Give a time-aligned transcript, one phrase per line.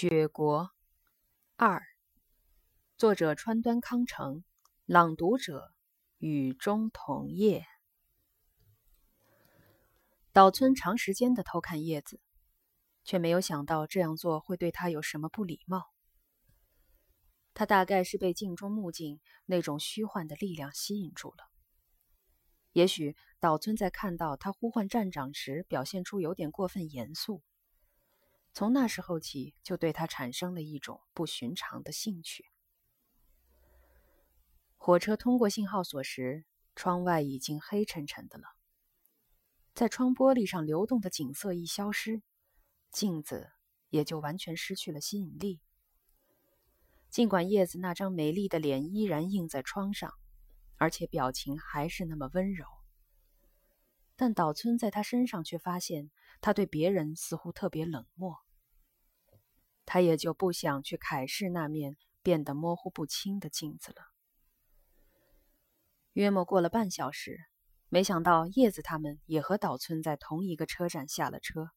[0.00, 0.70] 雪国
[1.56, 1.82] 二，
[2.96, 4.44] 作者川端康成，
[4.86, 5.72] 朗读者
[6.18, 7.66] 雨中桐叶。
[10.32, 12.20] 岛村长时间的偷看叶子，
[13.02, 15.92] 却没有想到这样做会对他有什么不礼貌。
[17.52, 21.50] 他大概是被镜中目镜那种虚幻的力量吸引住了。
[22.70, 27.42] 也许岛村在看到他呼唤站长时，表现出有点过分严肃。
[28.52, 32.44] 从那时候起，就对他产生了一种不寻常的兴趣。
[34.76, 36.44] 火车通过信号所时，
[36.74, 38.44] 窗外已经黑沉沉的了。
[39.74, 42.22] 在窗玻璃上流动的景色一消失，
[42.90, 43.50] 镜子
[43.90, 45.60] 也就完全失去了吸引力。
[47.10, 50.12] 尽管叶子那张美丽的脸依然映在窗上，
[50.76, 52.66] 而且表情还是那么温柔，
[54.20, 58.36] 但岛村在他身上却发现，他对别人似乎特别冷漠。
[59.86, 64.02] 他也就不想去凯氏那面变得模糊不清的镜子了。
[66.14, 67.44] 约莫过了半小时，
[67.88, 71.70] 没想到叶子他们也和岛村在同一个车站下了车。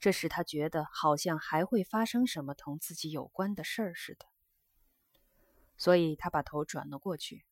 [0.00, 4.26] 这使他觉得好像还会发生什么同自己有关的事儿似的，
[5.76, 7.44] 所以他把头转了过去。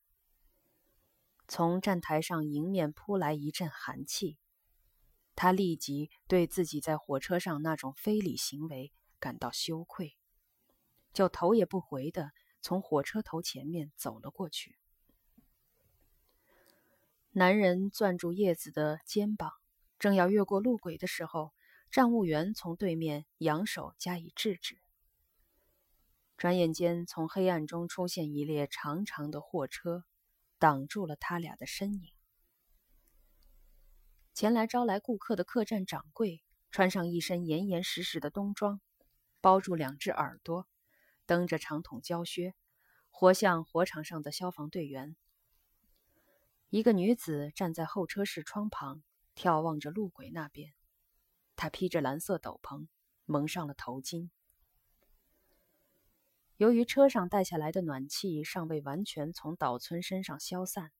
[1.52, 4.38] 从站台上迎面扑来一阵寒气，
[5.34, 8.92] 他立即对自己在火车上那种非礼行为。
[9.18, 10.16] 感到羞愧，
[11.12, 12.30] 就头也不回的
[12.62, 14.78] 从火车头前面走了过去。
[17.32, 19.52] 男人攥住叶子的肩膀，
[19.98, 21.52] 正要越过路轨的时候，
[21.90, 24.80] 站务员从对面扬手加以制止。
[26.38, 30.04] 转眼间，从黑暗中出现一列长长的货车，
[30.60, 32.12] 挡住了他俩的身影。
[34.34, 38.80] 前来招来顾客的客栈掌柜，穿上一身严严实实的冬装。
[39.40, 40.68] 包住两只耳朵，
[41.24, 42.54] 蹬着长筒胶靴，
[43.10, 45.16] 活像火场上的消防队员。
[46.68, 49.02] 一个女子站在候车室窗旁，
[49.34, 50.74] 眺望着路轨那边。
[51.56, 52.86] 她披着蓝色斗篷，
[53.24, 54.28] 蒙上了头巾。
[56.60, 60.92] 由于车上带下来的暖气尚未完全从岛村身上消散，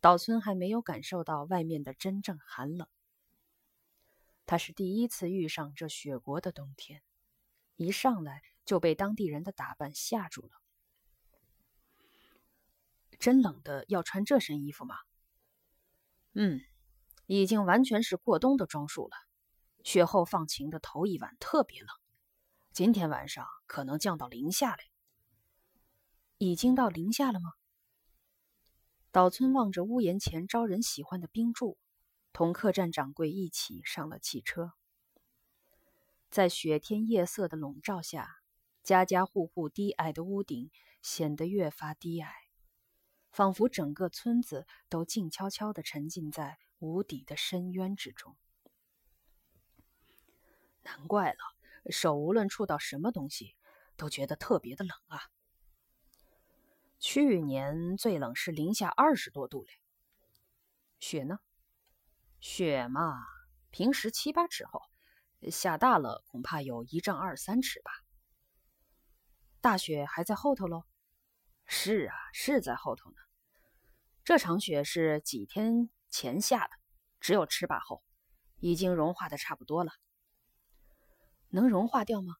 [0.00, 2.88] 岛村还没有感受到外面的真正寒冷。
[4.46, 7.02] 他是第一次遇上这雪国的冬天。
[7.76, 10.52] 一上来就被当地人的打扮吓住了。
[13.18, 14.96] 真冷的，要穿这身衣服吗？
[16.32, 16.62] 嗯，
[17.26, 19.16] 已经完全是过冬的装束了。
[19.84, 21.88] 雪后放晴的头一晚特别冷，
[22.72, 24.84] 今天晚上可能降到零下嘞。
[26.38, 27.52] 已经到零下了吗？
[29.10, 31.76] 岛村望着屋檐前招人喜欢的冰柱，
[32.32, 34.72] 同客栈掌柜一起上了汽车。
[36.30, 38.38] 在雪天夜色的笼罩下，
[38.82, 40.70] 家家户户低矮的屋顶
[41.02, 42.32] 显得越发低矮，
[43.30, 48.34] 仿佛整个村子都静悄悄地沉浸在无底的深渊之中。
[50.82, 51.38] 难怪了，
[51.90, 53.56] 手无论触到什么东西，
[53.96, 55.20] 都觉得特别的冷啊！
[56.98, 59.70] 去年最冷是零下二十多度嘞。
[61.00, 61.40] 雪呢？
[62.40, 63.26] 雪嘛，
[63.70, 64.80] 平时七八尺厚。
[65.50, 67.90] 下大了，恐怕有一丈二三尺吧。
[69.60, 70.84] 大雪还在后头喽？
[71.66, 73.16] 是啊，是在后头呢。
[74.22, 76.76] 这场雪是几天前下的，
[77.18, 78.04] 只有尺把厚，
[78.60, 79.90] 已经融化的差不多了。
[81.52, 82.34] 能融化掉吗？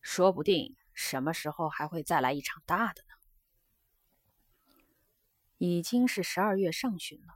[0.00, 3.14] 说不定什么时候还会再来一场大的呢。
[5.58, 7.34] 已经是十二月上旬了，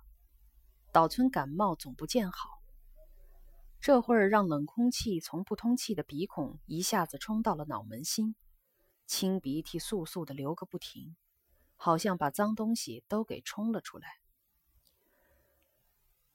[0.93, 2.63] 岛村感冒总不见好。
[3.81, 8.37] 这会儿让冷空气从不通气的鼻孔一下子冲到了脑门心，
[9.07, 11.17] 清鼻涕簌簌的流个不停，
[11.75, 14.09] 好像把脏东西都给冲了出来。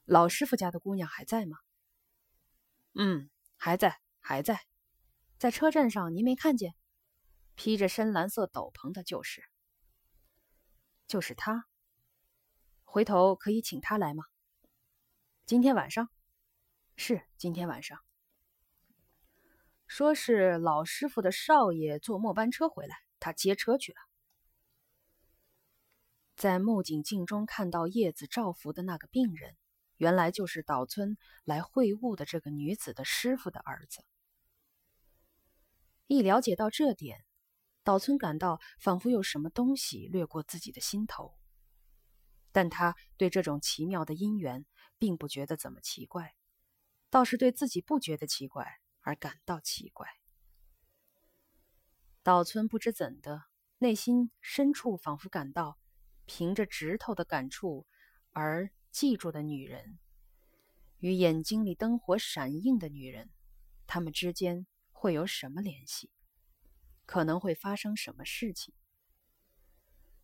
[0.04, 1.56] 老师傅家的姑娘还在吗？
[2.92, 3.98] 嗯，还在，
[4.28, 4.60] 还在，
[5.38, 6.74] 在车站上，您没看见？
[7.54, 9.42] 披着深蓝色斗篷的就是，
[11.06, 11.64] 就是他。
[12.84, 14.24] 回头可以请他来吗？
[15.46, 16.10] 今天晚上。
[16.94, 17.98] 是今天晚上，
[19.86, 23.98] 说是老师傅的少爷坐末班车回来，他接车去了。
[26.36, 29.56] 在木槿镜中看到叶子照拂的那个病人，
[29.96, 34.04] 原来就是岛村来会晤的这个女子的师傅的儿子。
[36.08, 37.24] 一了解到这点，
[37.84, 41.34] 岛村感到仿佛有什么东西掠过自己的心头，
[42.50, 44.64] 但他对这种奇妙的因缘
[44.98, 46.34] 并不觉得怎么奇怪。
[47.10, 50.08] 倒是对自己不觉得奇怪而感到奇怪。
[52.22, 53.44] 岛村不知怎的，
[53.78, 55.78] 内心深处仿佛感到，
[56.26, 57.86] 凭着指头的感触
[58.32, 59.98] 而记住的女人，
[60.98, 63.30] 与眼睛里灯火闪映的女人，
[63.86, 64.66] 他们之间
[65.00, 66.10] 会有什么联系？
[67.06, 68.74] 可能会发生什么事情？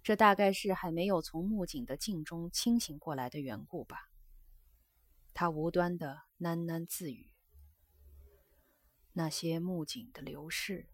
[0.02, 4.10] 这大概是还没有从木槿的镜中清醒过来的缘故吧。
[5.32, 7.30] 他无端的喃喃自语
[9.14, 10.88] ：“那些木槿的流逝，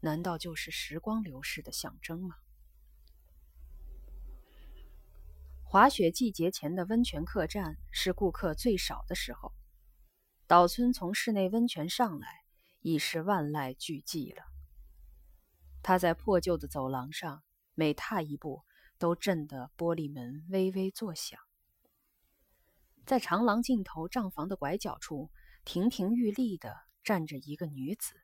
[0.00, 2.34] 难道就是时光流逝的象征吗？”
[5.62, 9.54] 滑雪季节前的温泉客栈是顾客最少的时候。
[10.46, 12.43] 岛村从室内温泉上来，
[12.84, 14.44] 已是万籁俱寂了。
[15.82, 17.42] 他在破旧的走廊上。
[17.76, 18.62] 每踏一步，
[18.98, 21.40] 都震得玻璃门微微作响。
[23.04, 25.32] 在长廊尽头账房的拐角处，
[25.64, 26.72] 亭亭玉立的
[27.02, 28.14] 站着一个女子。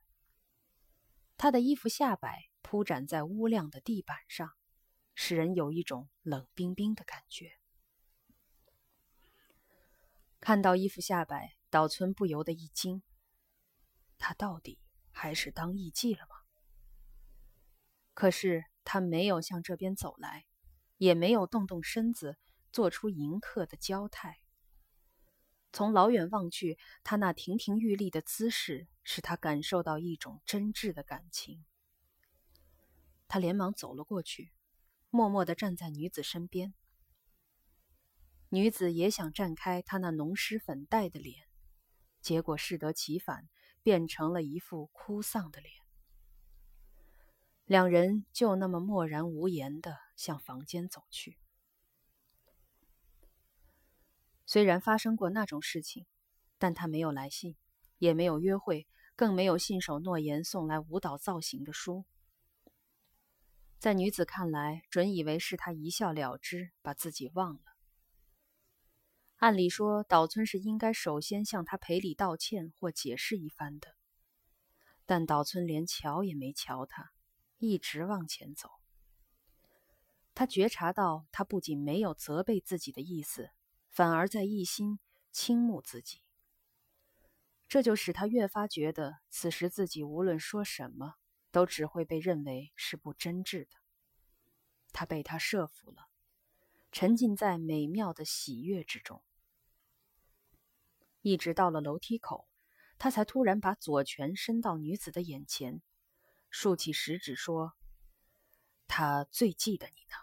[1.36, 4.52] 她的衣服下摆铺展在乌亮的地板上，
[5.16, 7.50] 使人有一种冷冰冰的感觉。
[10.38, 13.02] 看到衣服下摆，岛村不由得一惊：
[14.20, 14.78] 他到底
[15.11, 16.37] 还是当艺妓了吗？
[18.14, 18.67] 可是。
[18.82, 20.46] 他没有向这边走来，
[20.96, 22.38] 也没有动动身子，
[22.72, 24.40] 做出迎客的娇态。
[25.70, 31.64] 从老远望去，他那亭亭玉立的姿势使他感受到一种真挚的感情。
[33.28, 34.50] 他连忙走了过去，
[35.11, 36.75] 默默地站在女子身边。
[38.49, 41.46] 女子也想绽开她那浓湿粉黛的脸，
[42.20, 43.49] 结果适得其反，
[43.82, 45.74] 变成了一副哭丧的脸。
[47.64, 51.38] 两人就那么默然无言的向房间走去。
[54.44, 56.06] 虽然发生过那种事情，
[56.58, 57.56] 但他没有来信，
[57.98, 62.04] 也没有约会，更没有信守诺言送来舞蹈造型的书。
[63.78, 67.60] 在女子看来，准以为是他一笑了之，把自己忘了。
[69.40, 73.96] 按理说，岛村是应该首先向他赔礼道歉或解释一番的，
[75.06, 77.10] 但岛村连瞧也没瞧他。
[77.56, 78.69] 一直往前走，
[80.34, 83.50] 他觉察到，他不仅没有责备自己的意思，
[83.88, 84.98] 反而在一心
[85.32, 86.20] 倾慕自己。
[87.66, 91.14] 这就使他越发觉得，此时自己无论说什么，
[91.50, 93.76] 都只会被认为是不真挚的。
[94.92, 96.08] 他被他设服了，
[96.92, 99.22] 沉浸在美妙的喜悦之中，
[101.22, 102.49] 一直到了楼梯口，
[102.99, 105.82] 他才突然把左拳伸到女子的眼前。
[106.49, 107.75] 竖起食指说
[108.88, 110.17] ：“他最记得你呢，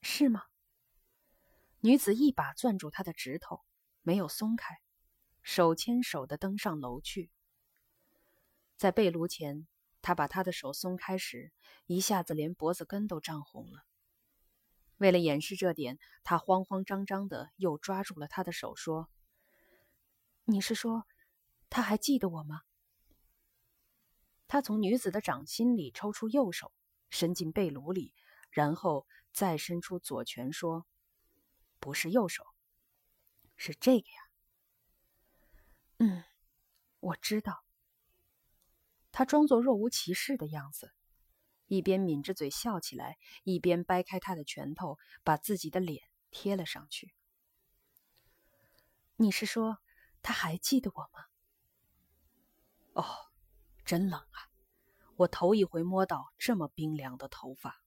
[0.00, 0.44] 是吗？”
[1.80, 3.62] 女子一把攥住他的指头，
[4.00, 4.80] 没有松开，
[5.42, 7.30] 手牵手的登上楼去。
[8.76, 9.68] 在被炉前，
[10.00, 11.52] 他把他的手松开时，
[11.84, 13.84] 一下子连脖子根都涨红了。
[14.96, 19.08] 为了掩饰这点，他慌慌张张的又抓住了他的手，说
[20.44, 21.06] ：“你是说，
[21.68, 22.62] 他还记得我吗？”
[24.46, 26.72] 他从女子的掌心里抽出右手，
[27.10, 28.14] 伸进被炉里，
[28.50, 30.86] 然后再伸出左拳，说
[31.80, 32.44] ：“不是右手，
[33.56, 34.28] 是这个呀。
[35.98, 36.24] ”“嗯，
[37.00, 37.64] 我知道。”
[39.10, 40.92] 他装作若无其事的样子，
[41.66, 47.14] 一边抿着嘴笑起来，一边掰开他的拳头，把自己的脸贴了上去。
[49.16, 49.78] “你是说，
[50.22, 51.26] 他还记得我吗
[52.94, 53.04] ？”“哦。”
[53.84, 54.48] 真冷啊！
[55.16, 57.84] 我头一回摸到这么冰凉的头发。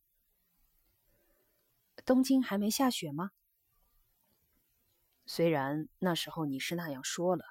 [2.06, 3.32] 东京还没下雪吗？
[5.26, 7.46] 虽然那时候你是那样说了，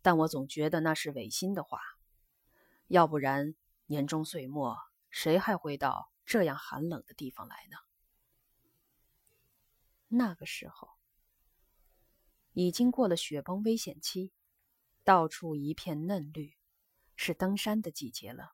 [0.00, 1.80] 但我总觉得那是违心的话。
[2.86, 4.78] 要不然年终岁末，
[5.18, 7.78] 谁还会到这样寒冷的地方来呢？
[10.08, 10.90] 那个时候
[12.52, 14.30] 已经过了雪崩危险期，
[15.04, 16.54] 到处一片嫩绿。
[17.18, 18.52] 是登山的季节了。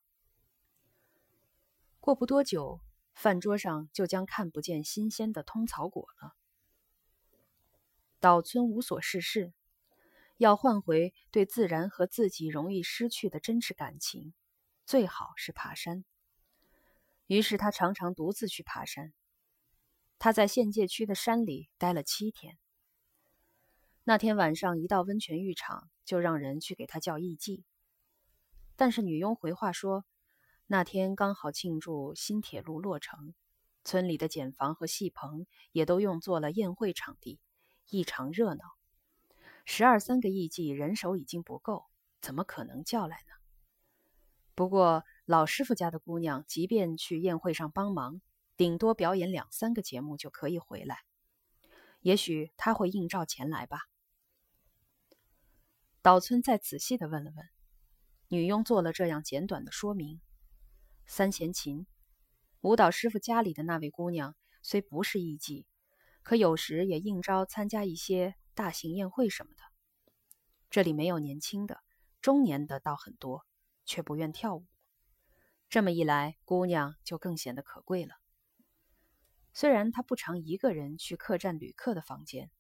[1.99, 2.81] 过不多久，
[3.13, 6.37] 饭桌上就将看不见新鲜的通草果了。
[8.21, 9.53] 岛村无所事事，
[10.37, 14.33] 要换回对自然和自己容易失去的真挚感情，
[14.87, 16.05] 最好是爬山。
[17.33, 19.15] 于是他常常独自去爬山。
[20.19, 22.59] 他在县界区的山里待了七天。
[24.05, 27.63] 那天晚上一到温泉浴场，就让人去给他叫艺妓。
[28.77, 30.05] 但是女佣回话说，
[30.67, 33.35] 那天刚好庆祝新铁路落成，
[33.83, 37.41] 村里的简房和戏棚也都用作了宴会场地，
[37.89, 38.65] 异常热闹。
[39.65, 41.87] 十二三个艺妓人手已经不够，
[42.21, 43.33] 怎么可能叫来呢？
[44.55, 48.21] 不过老师傅家的姑娘，即便去宴会上帮忙，
[48.55, 50.99] 顶多表演两三个节目就可以回来。
[52.03, 53.79] 也许他会应召前来吧。
[56.03, 57.49] 岛村再仔细的问了问，
[58.29, 60.21] 女佣做了这样简短的说明：
[61.07, 61.87] 三弦琴，
[62.61, 65.65] 舞蹈师傅家里的那位姑娘，虽不是艺妓，
[66.23, 69.63] 可有时也应召参加一些大型宴会什么的。
[70.69, 71.79] 这里没有年轻的，
[72.21, 73.47] 中年的倒很多，
[73.87, 74.67] 却不愿跳舞。
[75.73, 78.15] 这么一来，姑娘就更显得可贵了。
[79.55, 82.51] 虽然她不常一个人去客栈旅客的房间，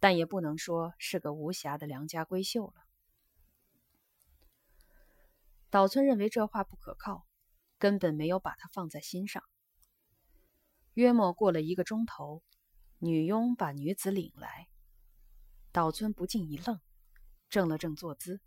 [0.00, 2.72] 但也不能说是个无暇的良家闺秀了。
[5.68, 7.26] 岛村认为这话不可靠，
[7.78, 9.44] 根本没有把她放在心上。
[10.94, 12.42] 约莫过了一个钟头，
[12.96, 14.70] 女佣把女子领来，
[15.70, 16.80] 岛村不禁一愣，
[17.50, 18.40] 正了正坐姿。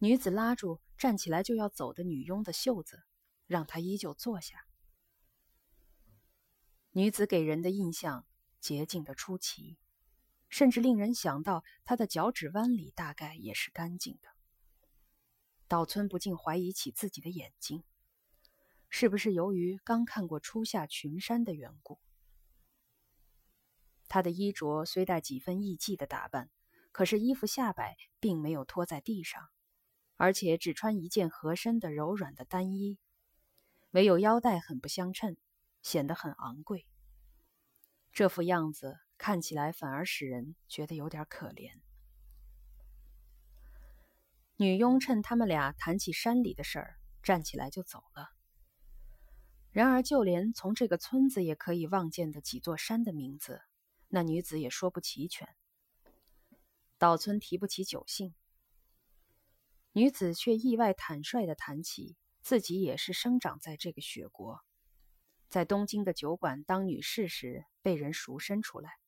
[0.00, 3.04] 女子拉住站起来就要走的女佣的袖子，
[3.46, 4.66] 让她依旧坐下。
[6.90, 8.26] 女子给人的印象
[8.60, 9.78] 洁净的出奇，
[10.48, 14.28] 甚至令人想到她的脚趾弯里大概也是干净的。
[15.68, 17.84] 岛村不禁怀疑起自己的眼睛，
[18.88, 22.00] 是不是由于刚看过初夏群山的缘故？
[24.08, 26.50] 她的衣着虽带几分艺妓的打扮，
[26.90, 29.50] 可是衣服下摆并没有拖在地上。
[30.18, 32.98] 而且只穿一件合身的柔软的单衣，
[33.92, 35.36] 唯有腰带很不相称，
[35.80, 36.86] 显得很昂贵。
[38.12, 41.70] 这副样子看起来反而使人觉得有点可怜。
[44.56, 48.30] 女佣趁他们俩谈起山里的事儿，站起来就走了。
[49.70, 53.62] 然而，就连从这个村子也可以望见的几座山的名字，
[54.08, 55.48] 那女子也说不齐全。
[56.98, 58.34] 岛村提不起酒兴。
[59.92, 64.60] 女子却意外坦率地谈起自己也是生长在这个雪国，
[65.48, 68.98] 在东京的酒馆当女士时被人赎身出来，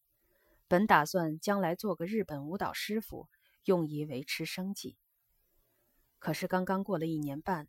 [0.67, 3.29] 本打算将来做个日本舞蹈师傅，
[3.65, 4.97] 用以维持生计。
[6.19, 7.69] 可是刚刚过了一年半，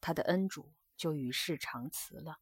[0.00, 2.38] 她的恩主就与世长辞了。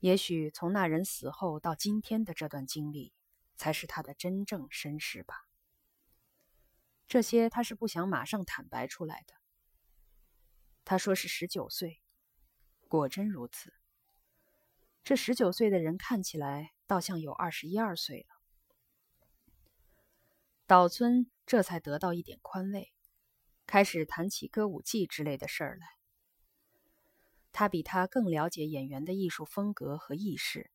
[0.00, 3.12] 也许从那人死后到今天的这段经历，
[3.56, 5.46] 才是她的真正身世吧。
[7.12, 9.34] 这些他是不想马上坦白出来的。
[10.82, 12.00] 他说是十九岁，
[12.88, 13.70] 果真如此。
[15.04, 18.34] 这十九岁的人看起来倒像有二十一二岁了。
[20.66, 22.94] 岛村这才得到一点宽慰，
[23.66, 25.86] 开始谈起歌舞伎之类的事儿来。
[27.52, 30.70] 他比他更了解演员的艺术风格和意识，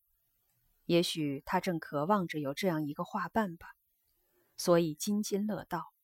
[0.86, 3.70] 也许他正渴望着有这样一个画伴吧，
[4.56, 5.97] 所以津津乐道。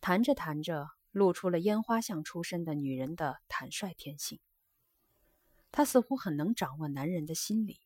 [0.00, 4.40] 谈着谈着，露出了烟花巷出身的女人的坦率天性。
[5.70, 7.80] 她似乎很能掌握男人的心理。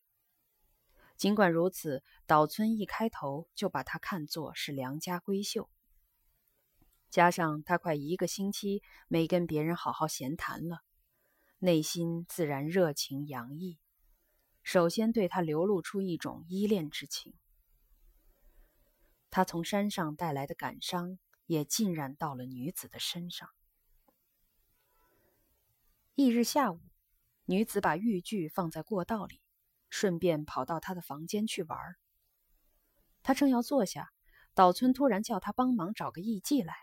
[1.16, 5.68] 尽管如此，岛村一开头就把她看作是良家闺秀。
[7.10, 10.80] 加上她快一个星期没跟别人好好闲谈了，
[11.58, 13.78] 内心自然热情洋溢。
[14.62, 17.34] 首先对她流露出一种依恋之情。
[19.30, 21.18] 他从山上带来的感伤。
[21.52, 23.48] 也浸染到了女子的身上。
[26.14, 26.80] 翌日下午，
[27.44, 29.40] 女子把玉具放在过道里，
[29.90, 31.78] 顺便跑到他的房间去玩。
[33.22, 34.12] 他正要坐下，
[34.54, 36.74] 岛村突然叫他帮忙找个艺妓来。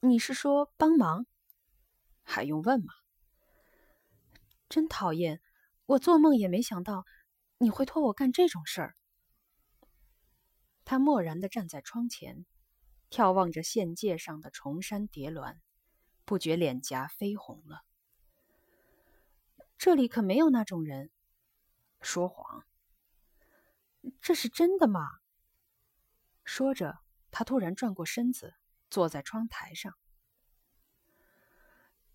[0.00, 1.26] 你是说帮忙？
[2.22, 2.92] 还用问吗？
[4.68, 5.40] 真讨厌！
[5.86, 7.06] 我做梦也没想到
[7.58, 8.94] 你会托我干这种事儿。
[10.84, 12.44] 他漠然的站在窗前。
[13.16, 15.58] 眺望着县界上的重山叠峦，
[16.26, 17.82] 不觉脸颊绯红了。
[19.78, 21.08] 这里可没有那种人。
[22.02, 22.66] 说谎。
[24.20, 25.08] 这是真的吗？
[26.44, 26.98] 说着，
[27.30, 28.54] 他突然转过身子，
[28.90, 29.94] 坐在窗台上。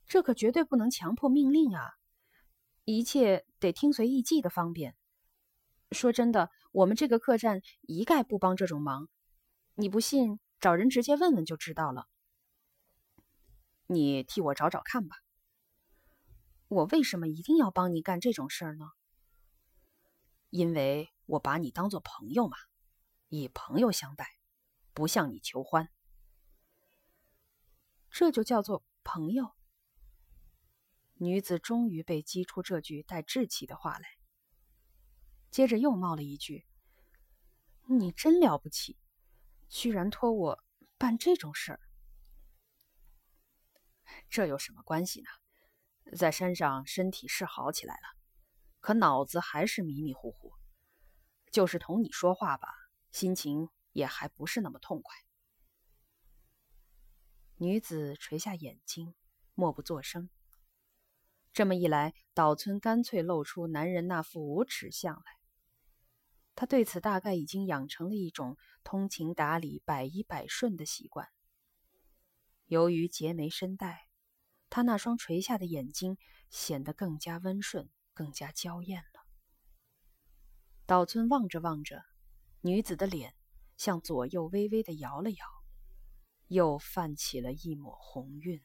[0.06, 1.96] 这可绝对不能强迫命令啊！
[2.86, 4.96] 一切得听随意记的方便。
[5.92, 9.10] 说真的，我们这个客栈一概不帮这种忙。
[9.74, 10.40] 你不信？
[10.62, 12.08] 找人直接问问就知道了。
[13.88, 15.18] 你替我找找看吧。
[16.68, 18.86] 我为什么一定要帮你干这种事儿呢？
[20.52, 22.56] 因为我把你当做朋友嘛，
[23.28, 24.38] 以朋友相待，
[24.94, 25.90] 不向你求欢。
[28.12, 29.56] 这就叫做朋友。
[31.16, 34.08] 女子终于被激出这句带稚气的话来，
[35.50, 36.66] 接着又冒了一句
[37.90, 38.98] ：“你真了不起。”
[39.72, 40.64] 居然托我
[40.98, 41.80] 办这种事儿！
[44.30, 45.30] 这有什么关系呢？
[46.18, 48.18] 在山上身体是好起来了，
[48.82, 50.54] 可脑子还是迷迷糊糊。
[51.52, 52.68] 就是同你说话吧，
[53.12, 55.16] 心情也还不是那么痛快。
[57.56, 59.16] 女子垂下眼睛，
[59.54, 60.30] 默不作声。
[61.54, 65.41] 这么一来，岛村干脆露出男人那副无耻相来。
[66.62, 71.28] 他对此大概已经养成了一种通情达理、百依百顺的习惯。
[72.68, 74.08] 由于结眉深黛，
[74.70, 76.20] 他那双垂下的眼睛
[76.52, 79.26] 显得更加温顺，更加娇艳了。
[80.86, 82.04] 岛村望着望着，
[82.62, 83.34] 女子的脸
[83.76, 85.44] 向左右微微的摇了摇，
[86.46, 88.64] 又泛起了一抹红晕。